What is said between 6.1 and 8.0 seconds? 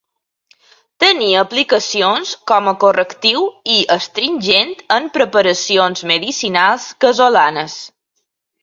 medicinals casolanes.